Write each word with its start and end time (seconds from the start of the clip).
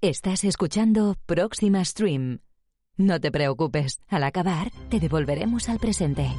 Estás 0.00 0.44
escuchando 0.44 1.16
Próxima 1.26 1.84
Stream. 1.84 2.38
No 2.96 3.18
te 3.18 3.32
preocupes, 3.32 4.00
al 4.06 4.22
acabar 4.22 4.70
te 4.90 5.00
devolveremos 5.00 5.68
al 5.68 5.80
presente. 5.80 6.30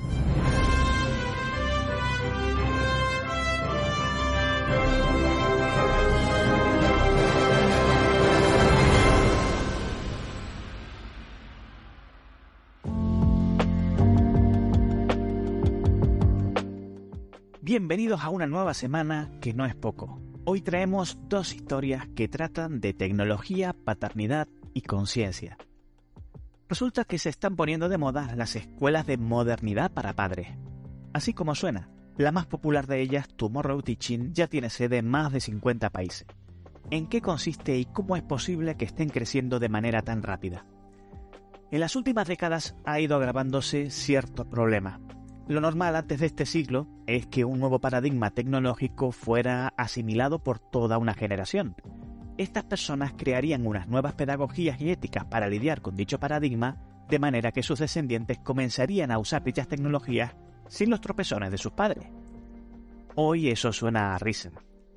Bienvenidos 17.59 18.21
a 18.21 18.29
una 18.29 18.48
nueva 18.48 18.73
semana 18.73 19.29
que 19.41 19.53
no 19.53 19.65
es 19.65 19.76
poco. 19.76 20.28
Hoy 20.45 20.61
traemos 20.61 21.17
dos 21.27 21.53
historias 21.53 22.07
que 22.16 22.27
tratan 22.27 22.79
de 22.79 22.93
tecnología, 22.93 23.73
paternidad 23.73 24.48
y 24.73 24.81
conciencia. 24.81 25.57
Resulta 26.68 27.04
que 27.04 27.20
se 27.20 27.29
están 27.29 27.55
poniendo 27.55 27.90
de 27.90 27.98
moda 27.98 28.34
las 28.35 28.55
escuelas 28.55 29.05
de 29.05 29.17
modernidad 29.17 29.91
para 29.91 30.13
padres. 30.13 30.48
Así 31.13 31.34
como 31.34 31.55
suena, 31.55 31.90
la 32.17 32.32
más 32.32 32.45
popular 32.45 32.87
de 32.87 33.01
ellas, 33.01 33.27
Tomorrow 33.35 33.82
Teaching, 33.82 34.34
ya 34.34 34.48
tiene 34.48 34.70
sede 34.70 34.98
en 34.98 35.07
más 35.07 35.32
de 35.32 35.41
50 35.41 35.90
países. 35.90 36.27
¿En 36.90 37.07
qué 37.07 37.21
consiste 37.21 37.77
y 37.77 37.85
cómo 37.85 38.15
es 38.15 38.23
posible 38.23 38.76
que 38.76 38.85
estén 38.85 39.10
creciendo 39.10 39.60
de 39.60 39.70
manera 39.70 40.01
tan 40.01 40.23
rápida? 40.23 40.65
En 41.71 41.79
las 41.79 41.95
últimas 41.95 42.27
décadas 42.27 42.76
ha 42.85 42.99
ido 42.99 43.15
agravándose 43.15 43.91
cierto 43.91 44.49
problema, 44.49 44.99
lo 45.49 45.61
normal 45.61 45.95
antes 45.95 46.19
de 46.19 46.27
este 46.27 46.45
siglo 46.45 46.87
es 47.07 47.25
que 47.25 47.43
un 47.43 47.59
nuevo 47.59 47.79
paradigma 47.79 48.29
tecnológico 48.29 49.11
fuera 49.11 49.73
asimilado 49.77 50.43
por 50.43 50.59
toda 50.59 50.99
una 50.99 51.15
generación. 51.15 51.75
Estas 52.37 52.65
personas 52.65 53.13
crearían 53.17 53.65
unas 53.65 53.87
nuevas 53.87 54.13
pedagogías 54.13 54.79
y 54.79 54.91
éticas 54.91 55.25
para 55.25 55.49
lidiar 55.49 55.81
con 55.81 55.95
dicho 55.95 56.20
paradigma, 56.20 56.77
de 57.09 57.17
manera 57.17 57.51
que 57.51 57.63
sus 57.63 57.79
descendientes 57.79 58.37
comenzarían 58.37 59.09
a 59.09 59.17
usar 59.17 59.43
dichas 59.43 59.67
tecnologías 59.67 60.35
sin 60.67 60.91
los 60.91 61.01
tropezones 61.01 61.49
de 61.49 61.57
sus 61.57 61.71
padres. 61.71 62.05
Hoy 63.15 63.49
eso 63.49 63.73
suena 63.73 64.13
a 64.13 64.19
risa. 64.19 64.51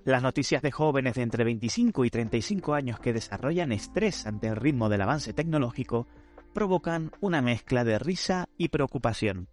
Las 0.05 0.23
noticias 0.23 0.61
de 0.61 0.71
jóvenes 0.71 1.15
de 1.15 1.23
entre 1.23 1.45
25 1.45 2.05
y 2.05 2.11
35 2.11 2.75
años 2.75 3.01
que 3.01 3.15
desarrollan 3.15 3.73
estrés 3.73 4.27
ante 4.27 4.49
el 4.49 4.57
ritmo 4.57 4.91
del 4.91 5.01
avance 5.01 5.33
tecnológico 5.33 6.07
provocan 6.53 7.11
una 7.23 7.41
mezcla 7.41 7.85
de 7.85 7.99
risa 7.99 8.51
y 8.59 8.69
preocupación. 8.69 9.49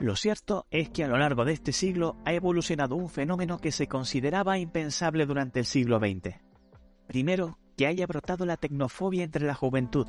Lo 0.00 0.14
cierto 0.14 0.66
es 0.70 0.90
que 0.90 1.02
a 1.02 1.08
lo 1.08 1.18
largo 1.18 1.44
de 1.44 1.52
este 1.52 1.72
siglo 1.72 2.16
ha 2.24 2.32
evolucionado 2.32 2.94
un 2.94 3.08
fenómeno 3.08 3.58
que 3.58 3.72
se 3.72 3.88
consideraba 3.88 4.56
impensable 4.56 5.26
durante 5.26 5.58
el 5.58 5.66
siglo 5.66 5.98
XX. 5.98 6.36
Primero, 7.08 7.58
que 7.76 7.88
haya 7.88 8.06
brotado 8.06 8.46
la 8.46 8.56
tecnofobia 8.56 9.24
entre 9.24 9.44
la 9.44 9.54
juventud 9.54 10.06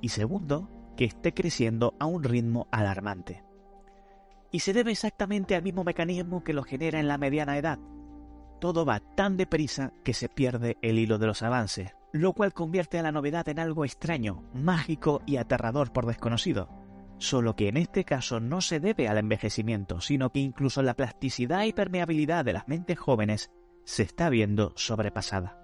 y 0.00 0.08
segundo, 0.08 0.68
que 0.96 1.04
esté 1.04 1.32
creciendo 1.32 1.94
a 2.00 2.06
un 2.06 2.24
ritmo 2.24 2.66
alarmante. 2.72 3.44
Y 4.50 4.60
se 4.60 4.72
debe 4.72 4.90
exactamente 4.90 5.54
al 5.54 5.62
mismo 5.62 5.84
mecanismo 5.84 6.42
que 6.42 6.52
lo 6.52 6.64
genera 6.64 6.98
en 6.98 7.06
la 7.06 7.16
mediana 7.16 7.56
edad. 7.56 7.78
Todo 8.60 8.84
va 8.84 8.98
tan 8.98 9.36
deprisa 9.36 9.92
que 10.02 10.12
se 10.12 10.28
pierde 10.28 10.76
el 10.82 10.98
hilo 10.98 11.18
de 11.18 11.28
los 11.28 11.42
avances, 11.42 11.94
lo 12.12 12.32
cual 12.32 12.52
convierte 12.52 12.98
a 12.98 13.02
la 13.02 13.12
novedad 13.12 13.48
en 13.48 13.60
algo 13.60 13.84
extraño, 13.84 14.42
mágico 14.54 15.22
y 15.24 15.36
aterrador 15.36 15.92
por 15.92 16.06
desconocido 16.06 16.89
solo 17.20 17.54
que 17.54 17.68
en 17.68 17.76
este 17.76 18.04
caso 18.04 18.40
no 18.40 18.60
se 18.60 18.80
debe 18.80 19.06
al 19.06 19.18
envejecimiento, 19.18 20.00
sino 20.00 20.32
que 20.32 20.40
incluso 20.40 20.82
la 20.82 20.94
plasticidad 20.94 21.64
y 21.64 21.72
permeabilidad 21.72 22.44
de 22.44 22.54
las 22.54 22.66
mentes 22.66 22.98
jóvenes 22.98 23.50
se 23.84 24.02
está 24.02 24.30
viendo 24.30 24.72
sobrepasada. 24.76 25.56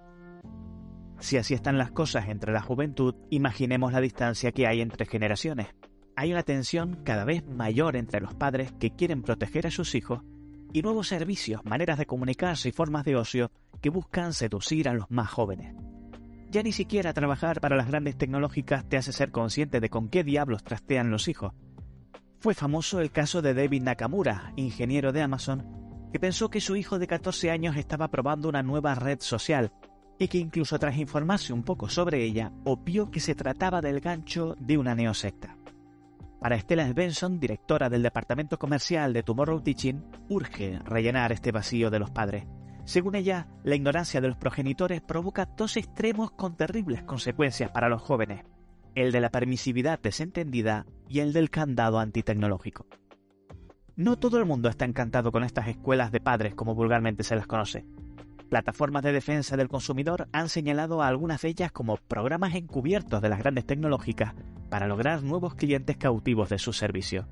Si 1.18 1.38
así 1.38 1.54
están 1.54 1.78
las 1.78 1.90
cosas 1.90 2.28
entre 2.28 2.52
la 2.52 2.60
juventud, 2.60 3.14
imaginemos 3.30 3.92
la 3.92 4.02
distancia 4.02 4.52
que 4.52 4.66
hay 4.66 4.82
entre 4.82 5.06
generaciones. 5.06 5.68
Hay 6.14 6.32
una 6.32 6.42
tensión 6.42 7.02
cada 7.04 7.24
vez 7.24 7.44
mayor 7.46 7.96
entre 7.96 8.20
los 8.20 8.34
padres 8.34 8.72
que 8.78 8.94
quieren 8.94 9.22
proteger 9.22 9.66
a 9.66 9.70
sus 9.70 9.94
hijos 9.94 10.20
y 10.72 10.82
nuevos 10.82 11.08
servicios, 11.08 11.64
maneras 11.64 11.98
de 11.98 12.06
comunicarse 12.06 12.68
y 12.68 12.72
formas 12.72 13.04
de 13.04 13.16
ocio 13.16 13.50
que 13.80 13.90
buscan 13.90 14.34
seducir 14.34 14.88
a 14.88 14.94
los 14.94 15.10
más 15.10 15.30
jóvenes. 15.30 15.74
Ya 16.50 16.62
ni 16.62 16.72
siquiera 16.72 17.12
trabajar 17.12 17.60
para 17.60 17.76
las 17.76 17.88
grandes 17.88 18.16
tecnológicas 18.16 18.88
te 18.88 18.96
hace 18.96 19.12
ser 19.12 19.30
consciente 19.30 19.80
de 19.80 19.90
con 19.90 20.08
qué 20.08 20.24
diablos 20.24 20.64
trastean 20.64 21.10
los 21.10 21.28
hijos. 21.28 21.52
Fue 22.38 22.54
famoso 22.54 23.00
el 23.00 23.10
caso 23.10 23.42
de 23.42 23.54
David 23.54 23.82
Nakamura, 23.82 24.52
ingeniero 24.56 25.12
de 25.12 25.22
Amazon, 25.22 26.08
que 26.12 26.20
pensó 26.20 26.48
que 26.48 26.60
su 26.60 26.76
hijo 26.76 26.98
de 26.98 27.06
14 27.06 27.50
años 27.50 27.76
estaba 27.76 28.08
probando 28.08 28.48
una 28.48 28.62
nueva 28.62 28.94
red 28.94 29.18
social 29.20 29.72
y 30.18 30.28
que 30.28 30.38
incluso 30.38 30.78
tras 30.78 30.96
informarse 30.96 31.52
un 31.52 31.62
poco 31.62 31.88
sobre 31.88 32.22
ella, 32.24 32.52
obvió 32.64 33.10
que 33.10 33.20
se 33.20 33.34
trataba 33.34 33.80
del 33.80 34.00
gancho 34.00 34.54
de 34.58 34.78
una 34.78 34.94
neosecta. 34.94 35.56
Para 36.40 36.58
Stella 36.58 36.90
Benson, 36.92 37.40
directora 37.40 37.88
del 37.88 38.02
departamento 38.02 38.58
comercial 38.58 39.12
de 39.12 39.22
Tomorrow 39.22 39.60
Teaching, 39.60 40.02
urge 40.28 40.78
rellenar 40.84 41.32
este 41.32 41.50
vacío 41.50 41.90
de 41.90 41.98
los 41.98 42.10
padres. 42.10 42.46
Según 42.86 43.16
ella, 43.16 43.48
la 43.64 43.74
ignorancia 43.74 44.20
de 44.20 44.28
los 44.28 44.36
progenitores 44.36 45.00
provoca 45.00 45.44
dos 45.44 45.76
extremos 45.76 46.30
con 46.30 46.56
terribles 46.56 47.02
consecuencias 47.02 47.72
para 47.72 47.88
los 47.88 48.00
jóvenes, 48.00 48.44
el 48.94 49.10
de 49.10 49.20
la 49.20 49.30
permisividad 49.30 49.98
desentendida 50.00 50.86
y 51.08 51.18
el 51.18 51.32
del 51.32 51.50
candado 51.50 51.98
antitecnológico. 51.98 52.86
No 53.96 54.16
todo 54.16 54.38
el 54.38 54.46
mundo 54.46 54.68
está 54.68 54.84
encantado 54.84 55.32
con 55.32 55.42
estas 55.42 55.66
escuelas 55.66 56.12
de 56.12 56.20
padres 56.20 56.54
como 56.54 56.76
vulgarmente 56.76 57.24
se 57.24 57.34
las 57.34 57.48
conoce. 57.48 57.84
Plataformas 58.48 59.02
de 59.02 59.10
defensa 59.10 59.56
del 59.56 59.68
consumidor 59.68 60.28
han 60.30 60.48
señalado 60.48 61.02
a 61.02 61.08
algunas 61.08 61.42
de 61.42 61.48
ellas 61.48 61.72
como 61.72 61.96
programas 61.96 62.54
encubiertos 62.54 63.20
de 63.20 63.28
las 63.28 63.40
grandes 63.40 63.66
tecnológicas 63.66 64.34
para 64.70 64.86
lograr 64.86 65.24
nuevos 65.24 65.56
clientes 65.56 65.96
cautivos 65.96 66.50
de 66.50 66.58
sus 66.60 66.76
servicios. 66.76 67.26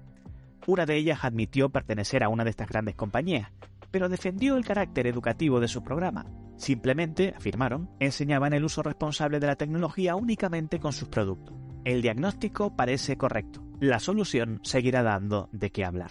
Una 0.66 0.84
de 0.84 0.96
ellas 0.96 1.20
admitió 1.22 1.68
pertenecer 1.68 2.24
a 2.24 2.28
una 2.28 2.42
de 2.42 2.50
estas 2.50 2.68
grandes 2.68 2.96
compañías, 2.96 3.52
pero 3.94 4.08
defendió 4.08 4.56
el 4.56 4.64
carácter 4.64 5.06
educativo 5.06 5.60
de 5.60 5.68
su 5.68 5.84
programa. 5.84 6.26
Simplemente, 6.56 7.32
afirmaron, 7.36 7.88
enseñaban 8.00 8.52
el 8.52 8.64
uso 8.64 8.82
responsable 8.82 9.38
de 9.38 9.46
la 9.46 9.54
tecnología 9.54 10.16
únicamente 10.16 10.80
con 10.80 10.92
sus 10.92 11.06
productos. 11.06 11.54
El 11.84 12.02
diagnóstico 12.02 12.74
parece 12.74 13.16
correcto. 13.16 13.62
La 13.78 14.00
solución 14.00 14.58
seguirá 14.64 15.04
dando 15.04 15.48
de 15.52 15.70
qué 15.70 15.84
hablar. 15.84 16.10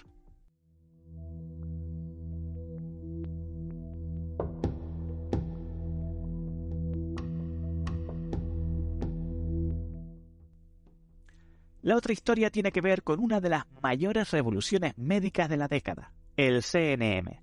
La 11.82 11.98
otra 11.98 12.14
historia 12.14 12.50
tiene 12.50 12.72
que 12.72 12.80
ver 12.80 13.04
con 13.04 13.20
una 13.20 13.42
de 13.42 13.50
las 13.50 13.66
mayores 13.82 14.32
revoluciones 14.32 14.98
médicas 14.98 15.50
de 15.50 15.58
la 15.58 15.68
década, 15.68 16.14
el 16.38 16.64
CNM, 16.64 17.43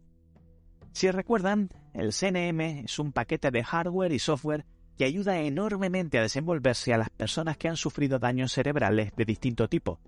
si 0.92 1.10
recuerdan, 1.10 1.70
el 1.94 2.12
CNM 2.12 2.84
es 2.84 2.98
un 2.98 3.12
paquete 3.12 3.50
de 3.50 3.64
hardware 3.64 4.12
y 4.12 4.18
software 4.18 4.64
que 4.96 5.04
ayuda 5.04 5.40
enormemente 5.40 6.18
a 6.18 6.22
desenvolverse 6.22 6.92
a 6.92 6.98
las 6.98 7.10
personas 7.10 7.56
que 7.56 7.68
han 7.68 7.76
sufrido 7.76 8.18
daños 8.18 8.52
cerebrales 8.52 9.12
de 9.16 9.24
distinto 9.24 9.68
tipo. 9.68 9.98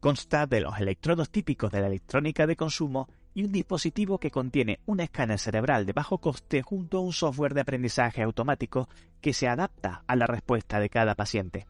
Consta 0.00 0.46
de 0.46 0.60
los 0.60 0.78
electrodos 0.80 1.30
típicos 1.30 1.70
de 1.70 1.80
la 1.80 1.86
electrónica 1.86 2.46
de 2.46 2.56
consumo 2.56 3.08
y 3.32 3.44
un 3.44 3.52
dispositivo 3.52 4.18
que 4.18 4.30
contiene 4.30 4.80
un 4.86 5.00
escáner 5.00 5.38
cerebral 5.38 5.86
de 5.86 5.92
bajo 5.92 6.18
coste 6.18 6.62
junto 6.62 6.98
a 6.98 7.00
un 7.00 7.12
software 7.12 7.54
de 7.54 7.60
aprendizaje 7.60 8.22
automático 8.22 8.88
que 9.20 9.32
se 9.32 9.48
adapta 9.48 10.04
a 10.06 10.16
la 10.16 10.26
respuesta 10.26 10.80
de 10.80 10.90
cada 10.90 11.14
paciente. 11.14 11.66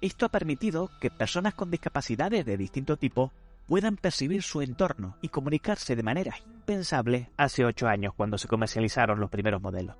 Esto 0.00 0.26
ha 0.26 0.30
permitido 0.30 0.90
que 1.00 1.10
personas 1.10 1.54
con 1.54 1.70
discapacidades 1.70 2.46
de 2.46 2.56
distinto 2.56 2.96
tipo 2.96 3.32
puedan 3.70 3.96
percibir 3.96 4.42
su 4.42 4.62
entorno 4.62 5.16
y 5.22 5.28
comunicarse 5.28 5.94
de 5.94 6.02
manera 6.02 6.34
impensable 6.44 7.30
hace 7.36 7.64
ocho 7.64 7.86
años 7.86 8.12
cuando 8.16 8.36
se 8.36 8.48
comercializaron 8.48 9.20
los 9.20 9.30
primeros 9.30 9.62
modelos. 9.62 9.94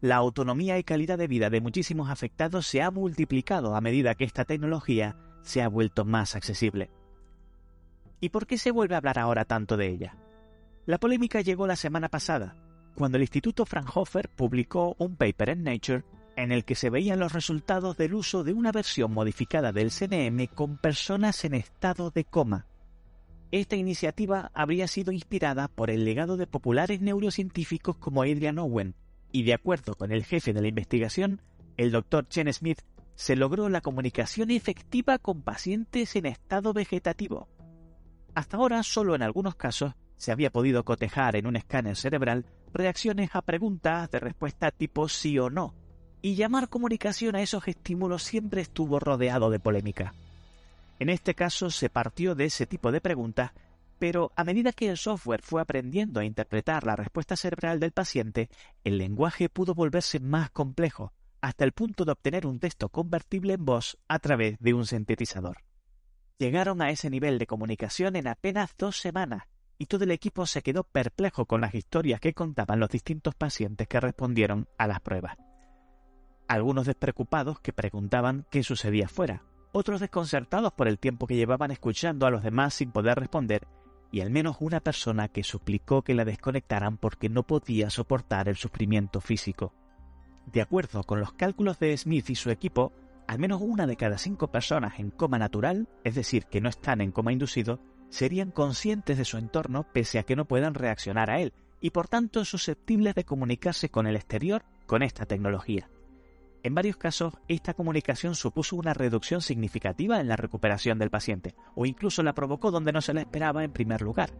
La 0.00 0.16
autonomía 0.16 0.78
y 0.78 0.82
calidad 0.82 1.18
de 1.18 1.28
vida 1.28 1.50
de 1.50 1.60
muchísimos 1.60 2.08
afectados 2.08 2.66
se 2.66 2.80
ha 2.80 2.90
multiplicado 2.90 3.76
a 3.76 3.82
medida 3.82 4.14
que 4.14 4.24
esta 4.24 4.46
tecnología 4.46 5.14
se 5.42 5.60
ha 5.60 5.68
vuelto 5.68 6.06
más 6.06 6.36
accesible. 6.36 6.88
¿Y 8.18 8.30
por 8.30 8.46
qué 8.46 8.56
se 8.56 8.70
vuelve 8.70 8.94
a 8.94 8.98
hablar 8.98 9.18
ahora 9.18 9.44
tanto 9.44 9.76
de 9.76 9.88
ella? 9.88 10.16
La 10.86 10.96
polémica 10.96 11.42
llegó 11.42 11.66
la 11.66 11.76
semana 11.76 12.08
pasada, 12.08 12.56
cuando 12.94 13.18
el 13.18 13.24
Instituto 13.24 13.66
Fraunhofer 13.66 14.30
publicó 14.30 14.96
un 14.98 15.16
paper 15.16 15.50
en 15.50 15.64
Nature 15.64 16.04
en 16.34 16.50
el 16.50 16.64
que 16.64 16.74
se 16.74 16.88
veían 16.88 17.20
los 17.20 17.34
resultados 17.34 17.98
del 17.98 18.14
uso 18.14 18.42
de 18.42 18.54
una 18.54 18.72
versión 18.72 19.12
modificada 19.12 19.70
del 19.70 19.90
CNM 19.90 20.46
con 20.46 20.78
personas 20.78 21.44
en 21.44 21.52
estado 21.52 22.10
de 22.10 22.24
coma. 22.24 22.64
Esta 23.52 23.76
iniciativa 23.76 24.50
habría 24.54 24.88
sido 24.88 25.12
inspirada 25.12 25.68
por 25.68 25.90
el 25.90 26.04
legado 26.04 26.36
de 26.36 26.46
populares 26.46 27.00
neurocientíficos 27.00 27.96
como 27.96 28.22
Adrian 28.22 28.58
Owen, 28.58 28.94
y 29.30 29.44
de 29.44 29.54
acuerdo 29.54 29.94
con 29.94 30.10
el 30.10 30.24
jefe 30.24 30.52
de 30.52 30.60
la 30.60 30.68
investigación, 30.68 31.40
el 31.76 31.92
Dr. 31.92 32.28
Chen 32.28 32.52
Smith, 32.52 32.80
se 33.14 33.36
logró 33.36 33.68
la 33.68 33.80
comunicación 33.80 34.50
efectiva 34.50 35.18
con 35.18 35.42
pacientes 35.42 36.16
en 36.16 36.26
estado 36.26 36.72
vegetativo. 36.72 37.48
Hasta 38.34 38.56
ahora, 38.56 38.82
solo 38.82 39.14
en 39.14 39.22
algunos 39.22 39.54
casos, 39.54 39.94
se 40.16 40.32
había 40.32 40.50
podido 40.50 40.84
cotejar 40.84 41.36
en 41.36 41.46
un 41.46 41.56
escáner 41.56 41.96
cerebral 41.96 42.46
reacciones 42.72 43.30
a 43.34 43.42
preguntas 43.42 44.10
de 44.10 44.20
respuesta 44.20 44.70
tipo 44.70 45.08
sí 45.08 45.38
o 45.38 45.50
no, 45.50 45.74
y 46.20 46.34
llamar 46.34 46.68
comunicación 46.68 47.36
a 47.36 47.42
esos 47.42 47.68
estímulos 47.68 48.22
siempre 48.22 48.60
estuvo 48.60 48.98
rodeado 48.98 49.50
de 49.50 49.60
polémica. 49.60 50.12
En 50.98 51.10
este 51.10 51.34
caso 51.34 51.70
se 51.70 51.90
partió 51.90 52.34
de 52.34 52.46
ese 52.46 52.66
tipo 52.66 52.90
de 52.90 53.00
preguntas, 53.00 53.52
pero 53.98 54.32
a 54.36 54.44
medida 54.44 54.72
que 54.72 54.88
el 54.88 54.96
software 54.96 55.42
fue 55.42 55.60
aprendiendo 55.60 56.20
a 56.20 56.24
interpretar 56.24 56.84
la 56.84 56.96
respuesta 56.96 57.36
cerebral 57.36 57.80
del 57.80 57.92
paciente, 57.92 58.48
el 58.84 58.98
lenguaje 58.98 59.48
pudo 59.48 59.74
volverse 59.74 60.20
más 60.20 60.50
complejo, 60.50 61.12
hasta 61.40 61.64
el 61.64 61.72
punto 61.72 62.04
de 62.04 62.12
obtener 62.12 62.46
un 62.46 62.58
texto 62.58 62.88
convertible 62.88 63.54
en 63.54 63.64
voz 63.64 63.98
a 64.08 64.18
través 64.18 64.58
de 64.58 64.74
un 64.74 64.86
sintetizador. 64.86 65.58
Llegaron 66.38 66.82
a 66.82 66.90
ese 66.90 67.08
nivel 67.08 67.38
de 67.38 67.46
comunicación 67.46 68.16
en 68.16 68.28
apenas 68.28 68.74
dos 68.76 68.98
semanas, 68.98 69.44
y 69.78 69.86
todo 69.86 70.04
el 70.04 70.10
equipo 70.10 70.46
se 70.46 70.62
quedó 70.62 70.84
perplejo 70.84 71.46
con 71.46 71.60
las 71.60 71.74
historias 71.74 72.20
que 72.20 72.34
contaban 72.34 72.80
los 72.80 72.90
distintos 72.90 73.34
pacientes 73.34 73.86
que 73.88 74.00
respondieron 74.00 74.68
a 74.78 74.86
las 74.86 75.00
pruebas. 75.00 75.36
Algunos 76.48 76.86
despreocupados 76.86 77.60
que 77.60 77.72
preguntaban 77.72 78.46
qué 78.50 78.62
sucedía 78.62 79.08
fuera, 79.08 79.42
otros 79.76 80.00
desconcertados 80.00 80.72
por 80.72 80.88
el 80.88 80.98
tiempo 80.98 81.26
que 81.26 81.36
llevaban 81.36 81.70
escuchando 81.70 82.26
a 82.26 82.30
los 82.30 82.42
demás 82.42 82.72
sin 82.72 82.92
poder 82.92 83.18
responder, 83.18 83.68
y 84.10 84.22
al 84.22 84.30
menos 84.30 84.56
una 84.60 84.80
persona 84.80 85.28
que 85.28 85.44
suplicó 85.44 86.00
que 86.00 86.14
la 86.14 86.24
desconectaran 86.24 86.96
porque 86.96 87.28
no 87.28 87.42
podía 87.42 87.90
soportar 87.90 88.48
el 88.48 88.56
sufrimiento 88.56 89.20
físico. 89.20 89.74
De 90.46 90.62
acuerdo 90.62 91.04
con 91.04 91.20
los 91.20 91.34
cálculos 91.34 91.78
de 91.78 91.94
Smith 91.94 92.30
y 92.30 92.36
su 92.36 92.50
equipo, 92.50 92.94
al 93.26 93.38
menos 93.38 93.60
una 93.60 93.86
de 93.86 93.96
cada 93.96 94.16
cinco 94.16 94.50
personas 94.50 94.98
en 94.98 95.10
coma 95.10 95.38
natural, 95.38 95.88
es 96.04 96.14
decir, 96.14 96.46
que 96.46 96.62
no 96.62 96.70
están 96.70 97.02
en 97.02 97.12
coma 97.12 97.32
inducido, 97.32 97.78
serían 98.08 98.52
conscientes 98.52 99.18
de 99.18 99.26
su 99.26 99.36
entorno 99.36 99.84
pese 99.92 100.18
a 100.18 100.22
que 100.22 100.36
no 100.36 100.46
puedan 100.46 100.72
reaccionar 100.72 101.28
a 101.28 101.40
él, 101.40 101.52
y 101.82 101.90
por 101.90 102.08
tanto 102.08 102.46
susceptibles 102.46 103.14
de 103.14 103.24
comunicarse 103.24 103.90
con 103.90 104.06
el 104.06 104.16
exterior 104.16 104.64
con 104.86 105.02
esta 105.02 105.26
tecnología. 105.26 105.90
En 106.66 106.74
varios 106.74 106.96
casos, 106.96 107.32
esta 107.46 107.74
comunicación 107.74 108.34
supuso 108.34 108.74
una 108.74 108.92
reducción 108.92 109.40
significativa 109.40 110.20
en 110.20 110.26
la 110.26 110.34
recuperación 110.34 110.98
del 110.98 111.10
paciente, 111.10 111.54
o 111.76 111.86
incluso 111.86 112.24
la 112.24 112.34
provocó 112.34 112.72
donde 112.72 112.90
no 112.90 113.00
se 113.00 113.14
la 113.14 113.20
esperaba 113.20 113.62
en 113.62 113.72
primer 113.72 114.02
lugar. 114.02 114.30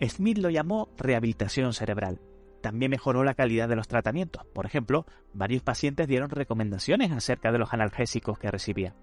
Smith 0.00 0.38
lo 0.38 0.50
llamó 0.50 0.88
rehabilitación 0.96 1.72
cerebral. 1.72 2.20
También 2.62 2.92
mejoró 2.92 3.24
la 3.24 3.34
calidad 3.34 3.68
de 3.68 3.74
los 3.74 3.88
tratamientos. 3.88 4.46
Por 4.54 4.66
ejemplo, 4.66 5.04
varios 5.32 5.64
pacientes 5.64 6.06
dieron 6.06 6.30
recomendaciones 6.30 7.10
acerca 7.10 7.50
de 7.50 7.58
los 7.58 7.72
analgésicos 7.72 8.38
que 8.38 8.52
recibían. 8.52 8.94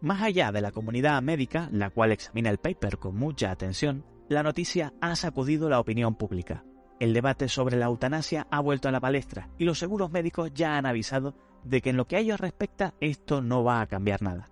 Más 0.00 0.22
allá 0.22 0.50
de 0.50 0.60
la 0.60 0.72
comunidad 0.72 1.22
médica, 1.22 1.68
la 1.70 1.90
cual 1.90 2.10
examina 2.10 2.50
el 2.50 2.58
paper 2.58 2.98
con 2.98 3.14
mucha 3.14 3.52
atención, 3.52 4.04
la 4.28 4.42
noticia 4.42 4.94
ha 5.00 5.16
sacudido 5.16 5.68
la 5.68 5.80
opinión 5.80 6.14
pública. 6.14 6.64
El 6.98 7.12
debate 7.12 7.48
sobre 7.48 7.76
la 7.76 7.86
eutanasia 7.86 8.46
ha 8.50 8.60
vuelto 8.60 8.88
a 8.88 8.92
la 8.92 9.00
palestra 9.00 9.50
y 9.58 9.64
los 9.64 9.78
seguros 9.78 10.10
médicos 10.10 10.52
ya 10.54 10.76
han 10.76 10.86
avisado 10.86 11.34
de 11.64 11.82
que 11.82 11.90
en 11.90 11.96
lo 11.96 12.06
que 12.06 12.16
a 12.16 12.20
ellos 12.20 12.40
respecta 12.40 12.94
esto 13.00 13.42
no 13.42 13.64
va 13.64 13.80
a 13.80 13.86
cambiar 13.86 14.22
nada. 14.22 14.48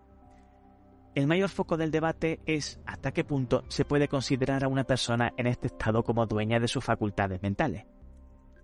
El 1.14 1.26
mayor 1.26 1.50
foco 1.50 1.76
del 1.76 1.90
debate 1.90 2.40
es 2.46 2.80
hasta 2.86 3.12
qué 3.12 3.22
punto 3.22 3.64
se 3.68 3.84
puede 3.84 4.08
considerar 4.08 4.64
a 4.64 4.68
una 4.68 4.84
persona 4.84 5.32
en 5.36 5.46
este 5.46 5.68
estado 5.68 6.02
como 6.04 6.26
dueña 6.26 6.58
de 6.58 6.68
sus 6.68 6.84
facultades 6.84 7.42
mentales. 7.42 7.84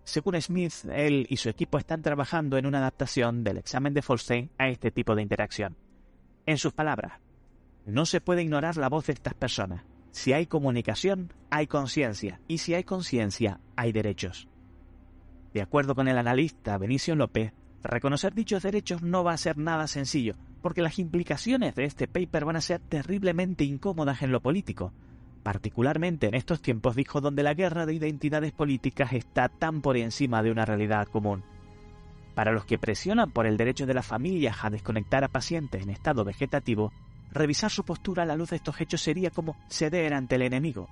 Según 0.02 0.40
Smith, 0.40 0.86
él 0.90 1.26
y 1.28 1.36
su 1.36 1.50
equipo 1.50 1.76
están 1.76 2.00
trabajando 2.00 2.56
en 2.56 2.64
una 2.64 2.78
adaptación 2.78 3.44
del 3.44 3.58
examen 3.58 3.92
de 3.92 4.00
Folstein 4.00 4.50
a 4.56 4.68
este 4.68 4.90
tipo 4.90 5.14
de 5.14 5.22
interacción. 5.22 5.76
En 6.46 6.56
sus 6.56 6.72
palabras, 6.72 7.20
no 7.84 8.06
se 8.06 8.22
puede 8.22 8.42
ignorar 8.42 8.78
la 8.78 8.88
voz 8.88 9.06
de 9.06 9.12
estas 9.12 9.34
personas, 9.34 9.84
si 10.10 10.32
hay 10.32 10.46
comunicación, 10.46 11.32
hay 11.50 11.66
conciencia, 11.66 12.40
y 12.48 12.58
si 12.58 12.74
hay 12.74 12.84
conciencia, 12.84 13.60
hay 13.76 13.92
derechos. 13.92 14.48
De 15.54 15.62
acuerdo 15.62 15.94
con 15.94 16.08
el 16.08 16.18
analista 16.18 16.78
Benicio 16.78 17.14
López, 17.14 17.52
reconocer 17.82 18.34
dichos 18.34 18.62
derechos 18.62 19.02
no 19.02 19.24
va 19.24 19.32
a 19.32 19.38
ser 19.38 19.56
nada 19.58 19.86
sencillo, 19.86 20.34
porque 20.62 20.82
las 20.82 20.98
implicaciones 20.98 21.74
de 21.74 21.84
este 21.84 22.08
paper 22.08 22.44
van 22.44 22.56
a 22.56 22.60
ser 22.60 22.80
terriblemente 22.80 23.64
incómodas 23.64 24.22
en 24.22 24.32
lo 24.32 24.40
político, 24.40 24.92
particularmente 25.42 26.26
en 26.26 26.34
estos 26.34 26.60
tiempos, 26.60 26.96
dijo, 26.96 27.20
donde 27.20 27.42
la 27.42 27.54
guerra 27.54 27.86
de 27.86 27.94
identidades 27.94 28.52
políticas 28.52 29.12
está 29.12 29.48
tan 29.48 29.80
por 29.80 29.96
encima 29.96 30.42
de 30.42 30.50
una 30.50 30.64
realidad 30.64 31.08
común. 31.08 31.42
Para 32.34 32.52
los 32.52 32.64
que 32.64 32.78
presionan 32.78 33.30
por 33.30 33.46
el 33.46 33.56
derecho 33.56 33.86
de 33.86 33.94
las 33.94 34.06
familias 34.06 34.58
a 34.62 34.70
desconectar 34.70 35.24
a 35.24 35.28
pacientes 35.28 35.82
en 35.82 35.90
estado 35.90 36.24
vegetativo, 36.24 36.92
revisar 37.32 37.70
su 37.70 37.84
postura 37.84 38.22
a 38.22 38.26
la 38.26 38.36
luz 38.36 38.50
de 38.50 38.56
estos 38.56 38.80
hechos 38.80 39.00
sería 39.00 39.30
como 39.30 39.56
ceder 39.68 40.14
ante 40.14 40.36
el 40.36 40.42
enemigo. 40.42 40.88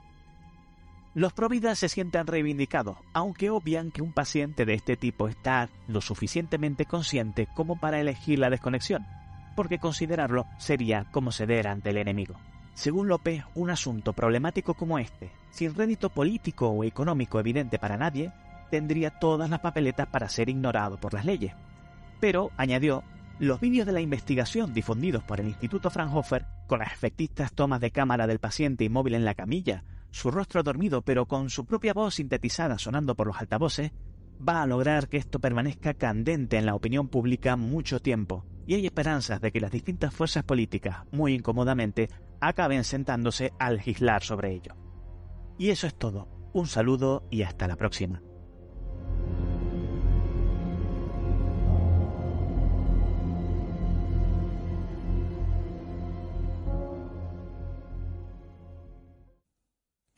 Los 1.15 1.33
providas 1.33 1.79
se 1.79 1.89
sienten 1.89 2.27
reivindicados, 2.27 2.99
aunque 3.15 3.49
obvian 3.49 3.91
que 3.91 4.03
un 4.03 4.13
paciente 4.13 4.67
de 4.67 4.75
este 4.75 4.97
tipo 4.99 5.29
está 5.29 5.71
lo 5.89 6.03
suficientemente 6.03 6.85
consciente 6.85 7.49
como 7.55 7.81
para 7.81 8.01
elegir 8.01 8.39
la 8.39 8.51
desconexión, 8.51 9.07
porque 9.57 9.79
considerarlo 9.79 10.45
sería 10.59 11.07
como 11.13 11.33
ceder 11.33 11.69
ante 11.69 11.89
el 11.89 11.97
enemigo. 11.97 12.35
Según 12.75 13.09
López, 13.09 13.43
un 13.55 13.71
asunto 13.71 14.13
problemático 14.13 14.75
como 14.75 14.99
este, 14.99 15.31
sin 15.51 15.75
rédito 15.75 16.11
político 16.11 16.69
o 16.69 16.85
económico 16.85 17.41
evidente 17.41 17.79
para 17.79 17.97
nadie, 17.97 18.31
tendría 18.71 19.19
todas 19.19 19.49
las 19.49 19.61
papeletas 19.61 20.09
para 20.09 20.29
ser 20.29 20.51
ignorado 20.51 20.99
por 20.99 21.15
las 21.15 21.25
leyes. 21.25 21.55
Pero, 22.21 22.51
añadió, 22.59 23.03
los 23.39 23.61
vídeos 23.61 23.87
de 23.87 23.93
la 23.93 24.01
investigación 24.01 24.73
difundidos 24.73 25.23
por 25.23 25.41
el 25.41 25.49
Instituto 25.49 25.91
Fraunhofer, 25.91 26.47
con 26.67 26.79
las 26.79 26.93
efectistas 26.93 27.53
tomas 27.53 27.81
de 27.81 27.91
cámara 27.91 28.27
del 28.27 28.39
paciente 28.39 28.85
inmóvil 28.85 29.15
en 29.15 29.25
la 29.25 29.35
camilla, 29.35 29.85
su 30.11 30.31
rostro 30.31 30.63
dormido 30.63 31.03
pero 31.03 31.27
con 31.27 31.51
su 31.51 31.67
propia 31.67 31.93
voz 31.93 32.15
sintetizada 32.15 32.79
sonando 32.79 33.15
por 33.15 33.27
los 33.27 33.39
altavoces, 33.39 33.93
va 34.47 34.63
a 34.63 34.67
lograr 34.67 35.09
que 35.09 35.19
esto 35.19 35.39
permanezca 35.39 35.95
candente 35.95 36.57
en 36.57 36.67
la 36.67 36.75
opinión 36.75 37.09
pública 37.09 37.57
mucho 37.57 38.01
tiempo, 38.01 38.47
y 38.67 38.75
hay 38.75 38.87
esperanzas 38.87 39.41
de 39.41 39.53
que 39.53 39.61
las 39.61 39.71
distintas 39.71 40.15
fuerzas 40.15 40.43
políticas, 40.43 41.05
muy 41.13 41.35
incómodamente, 41.35 42.09
acaben 42.41 42.85
sentándose 42.85 43.53
a 43.59 43.71
legislar 43.71 44.23
sobre 44.23 44.53
ello. 44.53 44.75
Y 45.59 45.71
eso 45.71 45.87
es 45.87 45.95
todo. 45.95 46.29
Un 46.53 46.67
saludo 46.67 47.27
y 47.31 47.43
hasta 47.43 47.69
la 47.69 47.77
próxima. 47.77 48.23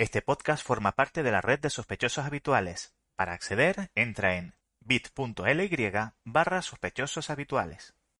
Este 0.01 0.23
podcast 0.23 0.65
forma 0.65 0.93
parte 0.93 1.25
de 1.25 1.33
la 1.33 1.41
red 1.41 1.59
de 1.59 1.71
sospechosos 1.71 2.25
habituales. 2.25 2.95
Para 3.17 3.33
acceder, 3.33 3.91
entra 3.97 4.37
en 4.37 4.55
bit.ly 4.79 5.93
barra. 6.25 6.63